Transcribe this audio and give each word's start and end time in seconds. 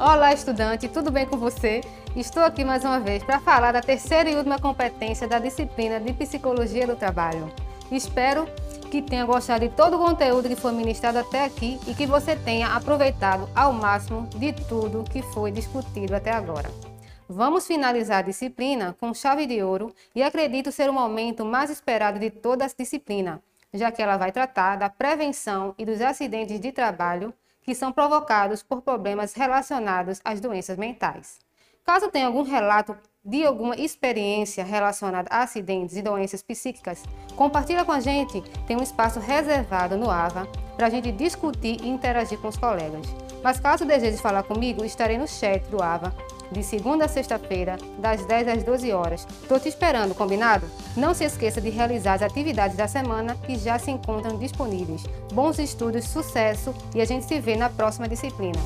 Olá, 0.00 0.32
estudante, 0.32 0.88
tudo 0.88 1.10
bem 1.10 1.26
com 1.26 1.36
você? 1.36 1.80
Estou 2.14 2.44
aqui 2.44 2.64
mais 2.64 2.84
uma 2.84 3.00
vez 3.00 3.20
para 3.24 3.40
falar 3.40 3.72
da 3.72 3.80
terceira 3.80 4.30
e 4.30 4.36
última 4.36 4.56
competência 4.56 5.26
da 5.26 5.40
disciplina 5.40 5.98
de 5.98 6.12
Psicologia 6.12 6.86
do 6.86 6.94
Trabalho. 6.94 7.52
Espero 7.90 8.46
que 8.92 9.02
tenha 9.02 9.26
gostado 9.26 9.68
de 9.68 9.74
todo 9.74 9.96
o 9.96 9.98
conteúdo 9.98 10.48
que 10.48 10.54
foi 10.54 10.70
ministrado 10.70 11.18
até 11.18 11.44
aqui 11.44 11.80
e 11.84 11.94
que 11.94 12.06
você 12.06 12.36
tenha 12.36 12.76
aproveitado 12.76 13.48
ao 13.56 13.72
máximo 13.72 14.28
de 14.36 14.52
tudo 14.52 15.02
que 15.02 15.20
foi 15.20 15.50
discutido 15.50 16.14
até 16.14 16.30
agora. 16.30 16.70
Vamos 17.28 17.66
finalizar 17.66 18.18
a 18.18 18.22
disciplina 18.22 18.96
com 19.00 19.12
chave 19.12 19.46
de 19.46 19.60
ouro 19.64 19.92
e 20.14 20.22
acredito 20.22 20.70
ser 20.70 20.88
o 20.88 20.92
momento 20.92 21.44
mais 21.44 21.70
esperado 21.70 22.20
de 22.20 22.30
toda 22.30 22.64
a 22.64 22.68
disciplina, 22.68 23.42
já 23.74 23.90
que 23.90 24.00
ela 24.00 24.16
vai 24.16 24.30
tratar 24.30 24.76
da 24.76 24.88
prevenção 24.88 25.74
e 25.76 25.84
dos 25.84 26.00
acidentes 26.00 26.60
de 26.60 26.70
trabalho 26.70 27.34
que 27.68 27.74
são 27.74 27.92
provocados 27.92 28.62
por 28.62 28.80
problemas 28.80 29.34
relacionados 29.34 30.22
às 30.24 30.40
doenças 30.40 30.78
mentais. 30.78 31.38
Caso 31.84 32.08
tenha 32.08 32.26
algum 32.26 32.40
relato 32.40 32.96
de 33.22 33.44
alguma 33.44 33.76
experiência 33.76 34.64
relacionada 34.64 35.28
a 35.30 35.42
acidentes 35.42 35.94
e 35.94 36.00
doenças 36.00 36.42
psíquicas, 36.42 37.02
compartilha 37.36 37.84
com 37.84 37.92
a 37.92 38.00
gente. 38.00 38.40
Tem 38.66 38.74
um 38.74 38.82
espaço 38.82 39.20
reservado 39.20 39.98
no 39.98 40.10
AVA 40.10 40.48
para 40.78 40.86
a 40.86 40.88
gente 40.88 41.12
discutir 41.12 41.76
e 41.82 41.90
interagir 41.90 42.38
com 42.38 42.48
os 42.48 42.56
colegas. 42.56 43.06
Mas 43.44 43.60
caso 43.60 43.84
deseje 43.84 44.16
falar 44.16 44.44
comigo, 44.44 44.82
estarei 44.82 45.18
no 45.18 45.28
chat 45.28 45.62
do 45.68 45.82
AVA 45.82 46.10
de 46.50 46.62
segunda 46.62 47.04
a 47.04 47.08
sexta-feira, 47.08 47.76
das 47.98 48.24
10 48.26 48.48
às 48.48 48.62
12 48.64 48.92
horas. 48.92 49.26
Estou 49.42 49.58
te 49.58 49.68
esperando, 49.68 50.14
combinado? 50.14 50.66
Não 50.96 51.14
se 51.14 51.24
esqueça 51.24 51.60
de 51.60 51.70
realizar 51.70 52.14
as 52.14 52.22
atividades 52.22 52.76
da 52.76 52.88
semana 52.88 53.36
que 53.46 53.56
já 53.56 53.78
se 53.78 53.90
encontram 53.90 54.38
disponíveis. 54.38 55.04
Bons 55.32 55.58
estudos, 55.58 56.04
sucesso 56.04 56.74
e 56.94 57.00
a 57.00 57.04
gente 57.04 57.24
se 57.24 57.38
vê 57.40 57.56
na 57.56 57.68
próxima 57.68 58.08
disciplina. 58.08 58.58